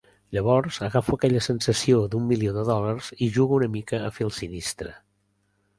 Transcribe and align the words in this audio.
Llavors 0.35 0.77
agafo 0.87 1.17
aquella 1.17 1.43
sensació 1.47 1.99
d'un 2.15 2.25
milió 2.33 2.55
de 2.57 2.65
dòlars 2.73 3.11
i 3.27 3.29
jugo 3.37 3.61
una 3.61 3.73
mica 3.79 4.03
a 4.09 4.13
fer 4.19 4.29
el 4.31 4.35
sinistre. 4.43 4.99